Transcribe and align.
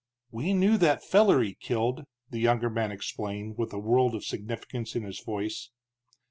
"We 0.31 0.53
knew 0.53 0.79
that 0.79 1.03
feller 1.03 1.43
he 1.43 1.53
killed," 1.53 2.05
the 2.31 2.39
younger 2.39 2.71
man 2.71 2.91
explained, 2.91 3.59
with 3.59 3.71
a 3.71 3.77
world 3.77 4.15
of 4.15 4.25
significance 4.25 4.95
in 4.95 5.03
his 5.03 5.19
voice. 5.19 5.69